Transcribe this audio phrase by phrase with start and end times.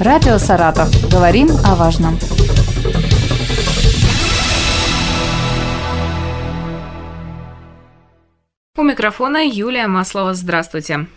[0.00, 0.88] Радио «Саратов».
[1.10, 2.16] Говорим о важном.
[8.76, 10.34] У микрофона Юлия Маслова.
[10.34, 11.08] Здравствуйте.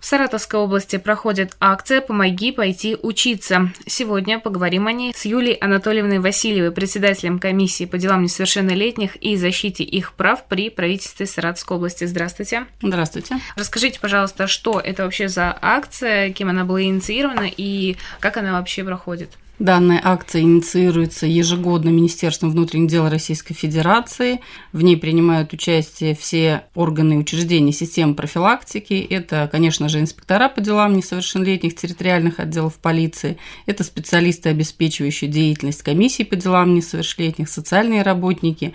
[0.00, 3.72] В Саратовской области проходит акция «Помоги пойти учиться».
[3.86, 9.84] Сегодня поговорим о ней с Юлией Анатольевной Васильевой, председателем комиссии по делам несовершеннолетних и защите
[9.84, 12.04] их прав при правительстве Саратовской области.
[12.04, 12.66] Здравствуйте.
[12.82, 13.36] Здравствуйте.
[13.56, 18.84] Расскажите, пожалуйста, что это вообще за акция, кем она была инициирована и как она вообще
[18.84, 19.30] проходит?
[19.58, 24.40] Данная акция инициируется ежегодно Министерством внутренних дел Российской Федерации.
[24.72, 28.94] В ней принимают участие все органы и учреждения системы профилактики.
[29.08, 33.38] Это, конечно же, инспектора по делам несовершеннолетних территориальных отделов полиции.
[33.64, 38.74] Это специалисты, обеспечивающие деятельность комиссии по делам несовершеннолетних, социальные работники,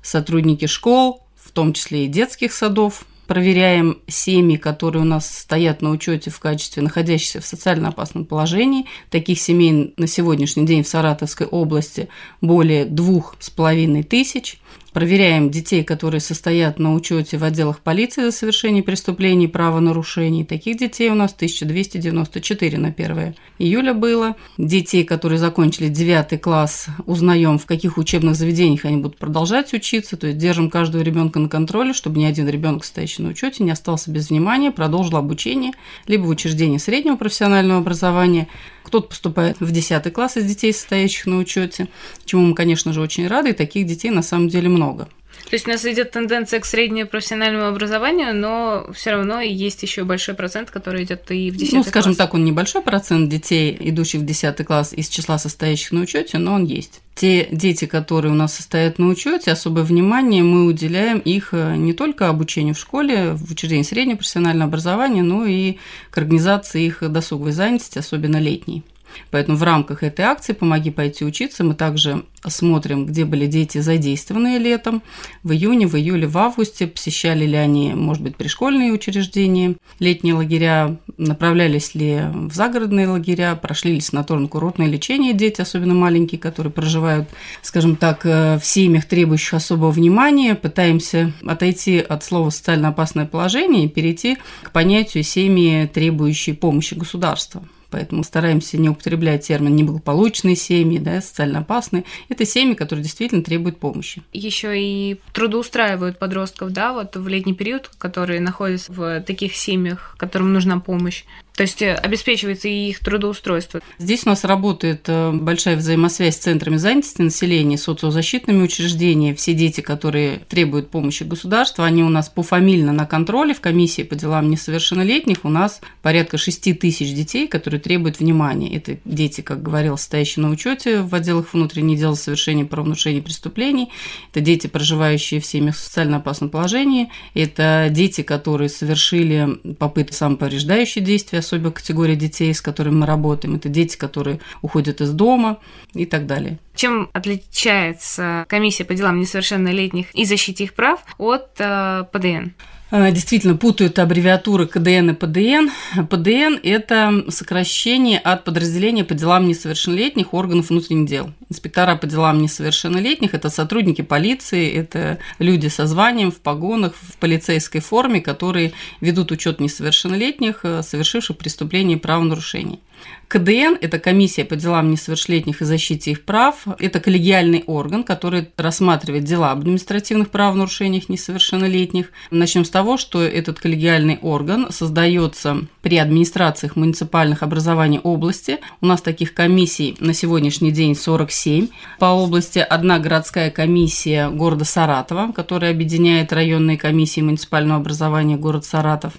[0.00, 5.90] сотрудники школ, в том числе и детских садов, проверяем семьи, которые у нас стоят на
[5.90, 8.86] учете в качестве находящихся в социально опасном положении.
[9.10, 12.08] Таких семей на сегодняшний день в Саратовской области
[12.40, 14.58] более двух с половиной тысяч.
[14.94, 20.44] Проверяем детей, которые состоят на учете в отделах полиции за совершение преступлений правонарушений.
[20.44, 24.36] Таких детей у нас 1294 на 1 июля было.
[24.56, 30.16] Детей, которые закончили 9 класс, узнаем, в каких учебных заведениях они будут продолжать учиться.
[30.16, 33.72] То есть держим каждого ребенка на контроле, чтобы ни один ребенок, стоящий на учете, не
[33.72, 35.72] остался без внимания, продолжил обучение
[36.06, 38.46] либо в учреждении среднего профессионального образования,
[38.84, 41.88] кто-то поступает в 10 класс из детей, состоящих на учете,
[42.24, 45.08] чему мы, конечно же, очень рады, и таких детей на самом деле много.
[45.48, 50.04] То есть у нас идет тенденция к среднему профессиональному образованию, но все равно есть еще
[50.04, 52.16] большой процент, который идет и в 10 Ну, скажем класс.
[52.16, 56.54] так, он небольшой процент детей, идущих в 10 класс из числа состоящих на учете, но
[56.54, 57.02] он есть.
[57.14, 61.92] Те дети, которые у нас состоят на учете, особое внимание мы уделяем их э, не
[61.92, 65.76] только обучению в школе, в учреждении среднего профессионального образования, но и
[66.10, 68.82] к организации их досуговой занятости, особенно летней.
[69.30, 74.58] Поэтому в рамках этой акции «Помоги пойти учиться» мы также смотрим, где были дети задействованные
[74.58, 75.02] летом,
[75.42, 80.96] в июне, в июле, в августе, посещали ли они, может быть, пришкольные учреждения, летние лагеря,
[81.16, 87.28] направлялись ли в загородные лагеря, прошли ли санаторно-курортное лечение дети, особенно маленькие, которые проживают,
[87.62, 90.54] скажем так, э, в семьях, требующих особого внимания.
[90.54, 97.62] Пытаемся отойти от слова «социально опасное положение» и перейти к понятию семьи, требующей помощи государства.
[97.94, 102.02] Поэтому стараемся не употреблять термин неблагополучные семьи, да, социально опасные.
[102.28, 104.24] Это семьи, которые действительно требуют помощи.
[104.32, 110.52] Еще и трудоустраивают подростков, да, вот в летний период, которые находятся в таких семьях, которым
[110.52, 111.22] нужна помощь.
[111.56, 113.80] То есть э, обеспечивается и их трудоустройство.
[113.98, 119.36] Здесь у нас работает э, большая взаимосвязь с центрами занятости населения, социозащитными учреждениями.
[119.36, 124.16] Все дети, которые требуют помощи государства, они у нас пофамильно на контроле в комиссии по
[124.16, 125.44] делам несовершеннолетних.
[125.44, 128.76] У нас порядка 6 тысяч детей, которые требуют внимания.
[128.76, 133.90] Это дети, как говорил, стоящие на учете в отделах внутренних дел совершения правонарушений преступлений.
[134.32, 137.10] Это дети, проживающие в семьях в социально опасном положении.
[137.34, 143.56] Это дети, которые совершили попытки самоповреждающие действия, особенно категория детей, с которыми мы работаем.
[143.56, 145.58] Это дети, которые уходят из дома
[145.92, 146.58] и так далее.
[146.74, 152.50] Чем отличается комиссия по делам несовершеннолетних и защите их прав от э, ПДН?
[152.90, 155.68] Э, действительно путают аббревиатуры КДН и ПДН.
[156.08, 161.32] ПДН– это сокращение от подразделения по делам несовершеннолетних органов внутренних дел.
[161.48, 167.80] Инспектора по делам несовершеннолетних– это сотрудники полиции, это люди со званием, в погонах, в полицейской
[167.80, 172.80] форме, которые ведут учет несовершеннолетних, э, совершивших преступления и правонарушений.
[173.28, 176.66] КДН– это комиссия по делам несовершеннолетних и защите их прав.
[176.78, 182.10] Это коллегиальный орган, который рассматривает дела об административных правонарушениях несовершеннолетних.
[182.30, 188.58] Начнем с того, что этот коллегиальный орган создается при администрациях муниципальных образований области.
[188.80, 191.68] У нас таких комиссий на сегодняшний день 47
[191.98, 192.58] по области.
[192.58, 199.14] Одна городская комиссия города Саратова, которая объединяет районные комиссии муниципального образования города Саратов.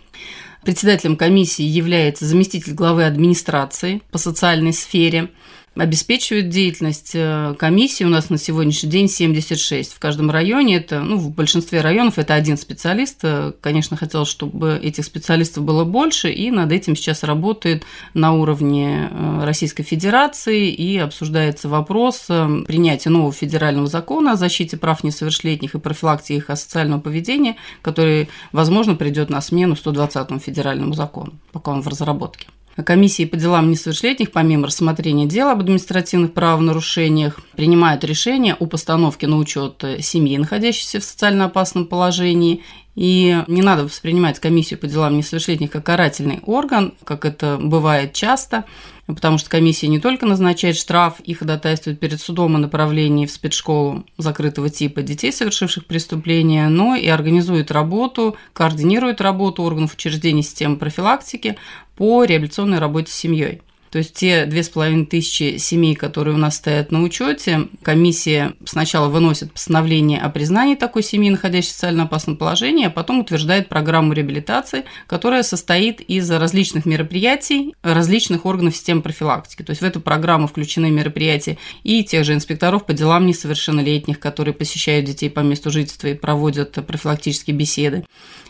[0.66, 5.30] Председателем комиссии является заместитель главы администрации по социальной сфере–
[5.76, 8.04] обеспечивают деятельность э, комиссии.
[8.06, 10.78] У нас на сегодняшний день 76 в каждом районе.
[10.78, 13.20] Это, ну, в большинстве районов это один специалист.
[13.24, 17.84] Э, конечно, хотелось, чтобы этих специалистов было больше, и над этим сейчас работает
[18.14, 25.04] на уровне э, Российской Федерации и обсуждается вопрос принятия нового федерального закона о защите прав
[25.04, 31.72] несовершеннолетних и профилактике их асоциального поведения, который, возможно, придет на смену 120-му федеральному закону, пока
[31.72, 32.48] он в разработке.
[32.84, 39.38] Комиссии по делам несовершеннолетних, помимо рассмотрения дел об административных правонарушениях, принимают решение о постановке на
[39.38, 42.62] учет семьи, находящейся в социально опасном положении,
[42.96, 48.64] И не надо воспринимать комиссию по делам несовершеннолетних как карательный орган, как это бывает часто,
[49.08, 54.06] потому что комиссия не только назначает штраф и ходатайствует перед судом о направлении в спецшколу
[54.18, 61.58] закрытого типа детей, совершивших преступления, но и организует работу, координирует работу органов учреждений системы профилактики
[61.96, 63.62] по реабилитационной работе с семьей.
[63.96, 68.52] То есть те две с половиной тысячи семей, которые у нас стоят на учете, комиссия
[68.66, 73.70] сначала выносит постановление о признании такой семьи, находящейся в социально опасном положении, а потом утверждает
[73.70, 79.64] программу реабилитации, которая состоит из различных мероприятий, различных органов системы профилактики.
[79.64, 84.54] То есть в эту программу включены мероприятия и тех же инспекторов по делам несовершеннолетних, которые
[84.54, 88.04] посещают детей по месту жительства и проводят профилактические беседы.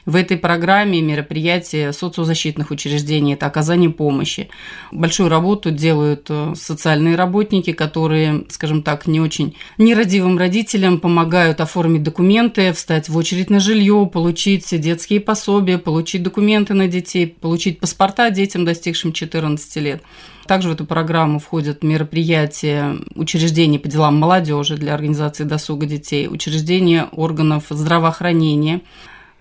[0.06, 4.50] В этой программе мероприятия социозащитных учреждений– это оказание помощи.
[4.92, 12.04] Большую работу делают э, социальные работники, которые, скажем так, не очень нерадивым родителям помогают оформить
[12.04, 18.30] документы, встать в очередь на жилье, получить детские пособия, получить документы на детей, получить паспорта
[18.30, 20.02] детям, достигшим 14 лет.
[20.48, 27.08] Также в эту программу входят мероприятия учреждений по делам молодежи для организации досуга детей, учреждения
[27.12, 28.82] органов здравоохранения,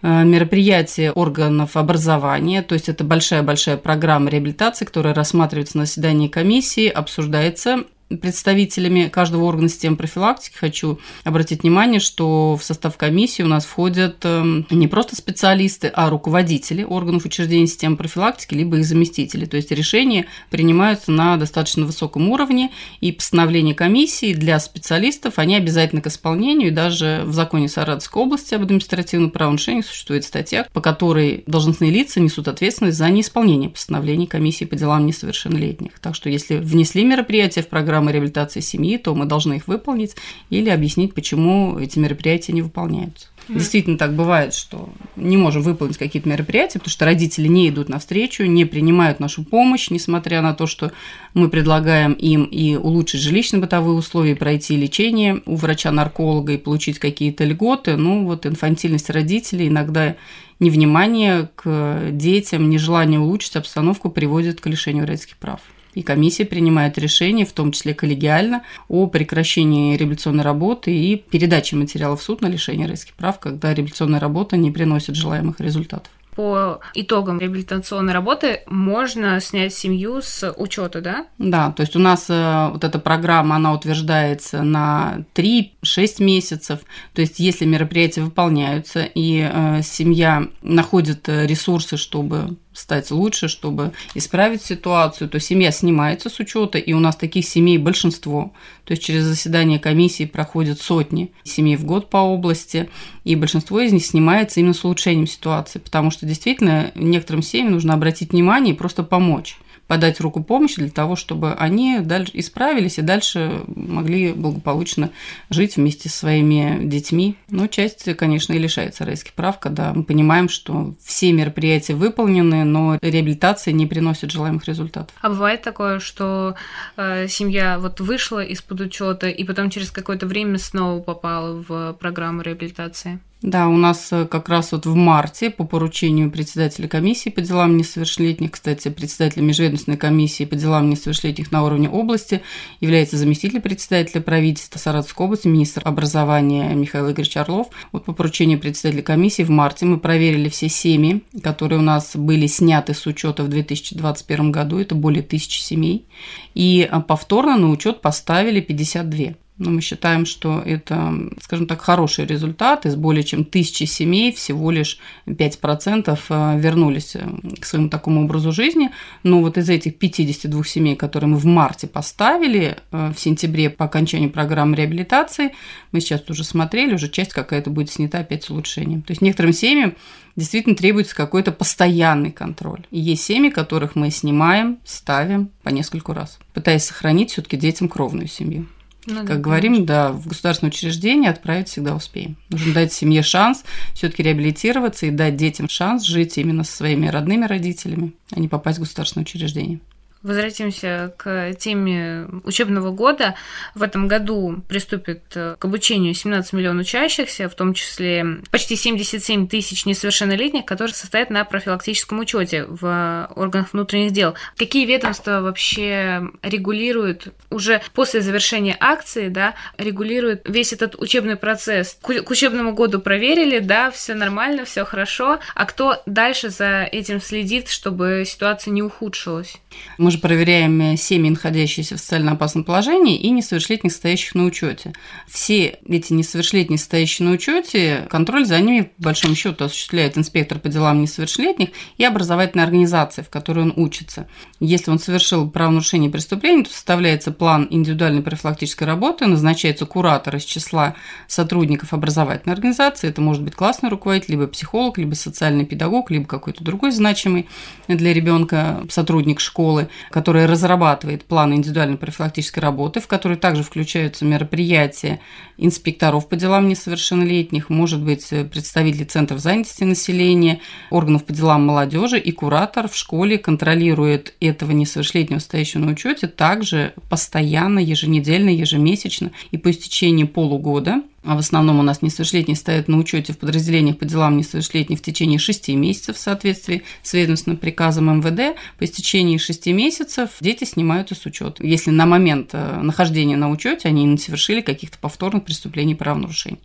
[0.04, 7.84] мероприятия органов образования, то есть это большая-большая программа реабилитации, которая рассматривается на заседании комиссии, обсуждается
[8.16, 14.24] представителями каждого органа системы профилактики хочу обратить внимание, что в состав комиссии у нас входят
[14.24, 19.46] эм, не просто специалисты, а руководители органов учреждений системы профилактики, либо их заместители.
[19.46, 22.70] То есть решения принимаются на достаточно высоком уровне,
[23.00, 28.54] и постановления комиссии для специалистов, они обязательно к исполнению, и даже в законе Саратовской области
[28.54, 34.64] об административном правонарушении существует статья, по которой должностные лица несут ответственность за неисполнение постановлений комиссии
[34.64, 35.98] по делам несовершеннолетних.
[36.00, 40.16] Так что если внесли мероприятие в программу программы реабилитации семьи, то мы должны их выполнить
[40.50, 43.28] или объяснить, почему эти мероприятия не выполняются.
[43.48, 43.54] Mm.
[43.58, 48.44] Действительно так бывает, что не можем выполнить какие-то мероприятия, потому что родители не идут навстречу,
[48.44, 50.92] не принимают нашу помощь, несмотря на то, что
[51.34, 57.96] мы предлагаем им и улучшить жилищно-бытовые условия, пройти лечение у врача-нарколога и получить какие-то льготы.
[57.96, 60.16] Ну, вот инфантильность родителей, иногда
[60.60, 65.60] невнимание к детям, нежелание улучшить обстановку приводит к лишению родительских прав
[65.94, 72.20] и комиссия принимает решение, в том числе коллегиально, о прекращении реабилитационной работы и передаче материалов
[72.20, 77.38] в суд на лишение родительских прав, когда реабилитационная работа не приносит желаемых результатов по итогам
[77.38, 81.26] реабилитационной работы можно снять семью с учета, да?
[81.38, 86.80] Да, то есть у нас э, вот эта программа, она утверждается на 3-6 месяцев.
[87.14, 93.92] То есть если мероприятия выполняются и э, семья находит э, ресурсы, чтобы стать лучше, чтобы
[94.14, 98.52] исправить ситуацию, то семья снимается с учета, и у нас таких семей большинство.
[98.84, 102.90] То есть через заседание комиссии проходят сотни семей в год по области,
[103.24, 107.94] и большинство из них снимается именно с улучшением ситуации, потому что действительно некоторым семьям нужно
[107.94, 109.56] обратить внимание и просто помочь
[109.86, 115.10] подать руку помощи для того, чтобы они дальше исправились и дальше могли благополучно
[115.50, 117.36] жить вместе со своими детьми.
[117.48, 122.98] Но часть, конечно, и лишается родительских прав, когда мы понимаем, что все мероприятия выполнены, но
[123.00, 125.14] реабилитация не приносит желаемых результатов.
[125.20, 126.54] А бывает такое, что
[126.96, 132.42] э, семья вот вышла из-под учета и потом через какое-то время снова попала в программу
[132.42, 133.20] реабилитации?
[133.44, 137.76] Да, у нас э, как раз вот в марте по поручению председателя комиссии по делам
[137.76, 142.40] несовершеннолетних, кстати, председателем межведомственной комиссии по делам несовершеннолетних на уровне области
[142.80, 147.68] является заместитель председателя правительства Саратовской области, министр образования Михаил Игоревич Орлов.
[147.92, 152.46] Вот по поручению председателя комиссии в марте мы проверили все семьи, которые у нас были
[152.46, 156.06] сняты с учета в 2021 году, это более тысячи семей,
[156.54, 159.34] и а, повторно на учет поставили 52.
[159.56, 162.86] Но мы считаем, что это, скажем так, хороший результат.
[162.86, 167.24] Из более чем тысячи семей всего лишь 5% э, вернулись э,
[167.60, 168.90] к своему такому образу жизни.
[169.22, 173.84] Но вот из этих 52 семей, которые мы в марте поставили, э, в сентябре по
[173.84, 175.52] окончанию программы реабилитации,
[175.92, 179.02] мы сейчас уже смотрели, уже часть какая-то будет снята опять с улучшением.
[179.02, 179.94] То есть некоторым семьям
[180.34, 182.84] действительно требуется какой-то постоянный контроль.
[182.90, 188.26] И есть семьи, которых мы снимаем, ставим по нескольку раз, пытаясь сохранить все-таки детям кровную
[188.26, 188.66] семью.
[189.06, 189.86] Ну, как да, говорим, конечно.
[189.86, 192.36] да, в государственное учреждение отправить всегда успеем.
[192.48, 197.44] Нужно дать семье шанс все-таки реабилитироваться и дать детям шанс жить именно со своими родными
[197.44, 199.80] родителями, а не попасть в государственное учреждение.
[200.24, 203.34] Возвратимся к теме учебного года.
[203.74, 209.84] В этом году приступит к обучению 17 миллионов учащихся, в том числе почти 77 тысяч
[209.84, 214.34] несовершеннолетних, которые состоят на профилактическом учете в органах внутренних дел.
[214.56, 221.98] Какие ведомства вообще регулируют уже после завершения акции, да, регулируют весь этот учебный процесс?
[222.00, 225.38] К учебному году проверили, да, все нормально, все хорошо.
[225.54, 229.58] А кто дальше за этим следит, чтобы ситуация не ухудшилась?
[229.98, 234.92] Мы же проверяем семьи, находящиеся в социально опасном положении, и несовершеннолетних, стоящих на учете.
[235.28, 240.68] Все эти несовершеннолетние, стоящие на учете, контроль за ними, по большому счету, осуществляет инспектор по
[240.68, 244.28] делам несовершеннолетних и образовательная организация, в которой он учится.
[244.60, 250.94] Если он совершил правонарушение преступления, то составляется план индивидуальной профилактической работы, назначается куратор из числа
[251.26, 256.62] сотрудников образовательной организации, это может быть классный руководитель, либо психолог, либо социальный педагог, либо какой-то
[256.62, 257.48] другой значимый
[257.88, 265.20] для ребенка сотрудник школы, который разрабатывает план индивидуальной профилактической работы, в который также включаются мероприятия
[265.56, 272.32] инспекторов по делам несовершеннолетних, может быть, представители центров занятости населения, органов по делам молодежи и
[272.32, 279.70] куратор в школе контролирует этого несовершеннолетнего стоящего на учете также постоянно, еженедельно, ежемесячно и по
[279.70, 284.36] истечении полугода а в основном у нас несовершеннолетние стоят на учете в подразделениях по делам
[284.36, 288.56] несовершеннолетних в течение 6 месяцев в соответствии с ведомственным приказом МВД.
[288.78, 293.88] По истечении 6 месяцев дети снимаются с учета, если на момент э, нахождения на учете
[293.88, 296.58] они не совершили каких-то повторных преступлений правонарушений.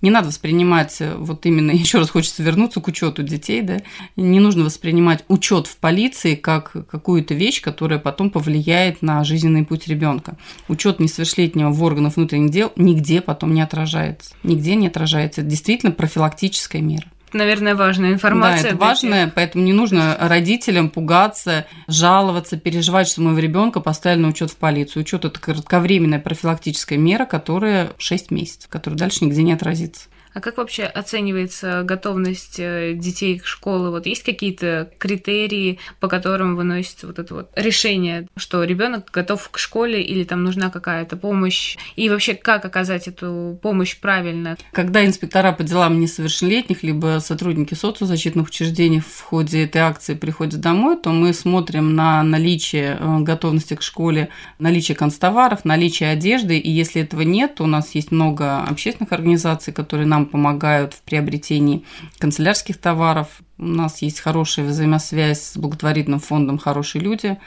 [0.00, 3.82] Не надо воспринимать, э, вот именно, еще раз хочется вернуться к учету детей, да,
[4.16, 9.88] не нужно воспринимать учет в полиции как какую-то вещь, которая потом повлияет на жизненный путь
[9.88, 10.36] ребенка.
[10.68, 14.34] Учет несовершеннолетнего в органах внутренних дел нигде потом не отражается отражается.
[14.42, 15.40] Нигде не отражается.
[15.40, 18.62] Это действительно профилактическая мера наверное, важная информация.
[18.62, 24.28] Да, это важная, поэтому не нужно родителям пугаться, жаловаться, переживать, что моего ребенка поставили на
[24.28, 25.02] учет в полицию.
[25.02, 30.08] Учет это кратковременная профилактическая мера, которая 6 месяцев, которая дальше нигде не отразится.
[30.34, 33.90] А как вообще оценивается готовность э, детей к школе?
[33.90, 39.58] Вот есть какие-то критерии, по которым выносится вот это вот решение, что ребенок готов к
[39.58, 41.76] школе или там нужна какая-то помощь?
[41.94, 44.56] И вообще, как оказать эту помощь правильно?
[44.72, 50.96] Когда инспектора по делам несовершеннолетних, либо сотрудники социозащитных учреждений в ходе этой акции приходят домой,
[51.00, 57.02] то мы смотрим на наличие э, готовности к школе, наличие констоваров, наличие одежды, и если
[57.02, 61.84] этого нет, то у нас есть много общественных организаций, которые нам помогают в приобретении
[62.18, 63.28] канцелярских товаров.
[63.58, 67.38] У нас есть хорошая взаимосвязь с благотворительным фондом «Хорошие люди»,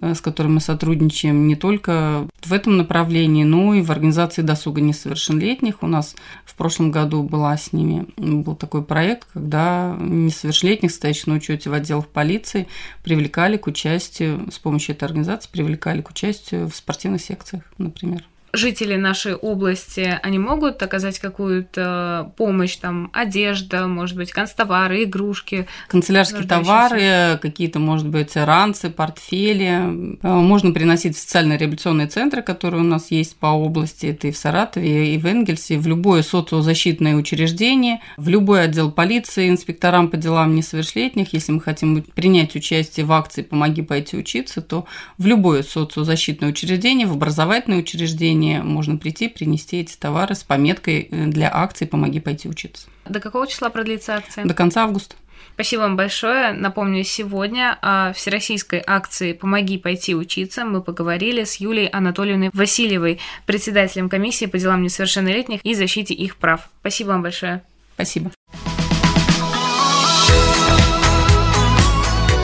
[0.00, 4.80] э, с которым мы сотрудничаем не только в этом направлении, но и в организации досуга
[4.80, 5.82] несовершеннолетних.
[5.82, 11.34] У нас в прошлом году была с ними был такой проект, когда несовершеннолетних, стоящих на
[11.34, 12.68] учете в отделах полиции,
[13.02, 18.96] привлекали к участию, с помощью этой организации привлекали к участию в спортивных секциях, например жители
[18.96, 25.66] нашей области, они могут оказать какую-то помощь, там, одежда, может быть, констовары, игрушки?
[25.88, 30.18] Канцелярские товары, какие-то, может быть, ранцы, портфели.
[30.22, 34.32] Э, можно приносить в социальные реабилитационные центры, которые у нас есть по области, это и
[34.32, 40.16] в Саратове, и в Энгельсе, в любое социозащитное учреждение, в любой отдел полиции, инспекторам по
[40.16, 41.32] делам несовершеннолетних.
[41.32, 44.86] Если мы хотим принять участие в акции «Помоги пойти учиться», то
[45.18, 51.08] в любое социозащитное учреждение, в образовательное учреждение, заведение можно прийти, принести эти товары с пометкой
[51.10, 52.88] э, для акции «Помоги пойти учиться».
[53.06, 54.44] До какого числа продлится акция?
[54.44, 55.16] До конца августа.
[55.54, 56.52] Спасибо вам большое.
[56.52, 64.08] Напомню, сегодня о всероссийской акции «Помоги пойти учиться» мы поговорили с Юлией Анатольевной Васильевой, председателем
[64.08, 66.68] комиссии по делам несовершеннолетних и защите их прав.
[66.80, 67.62] Спасибо вам большое.
[67.94, 68.30] Спасибо.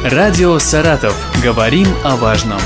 [0.03, 1.17] Радио «Саратов».
[1.43, 2.61] Говорим о важном.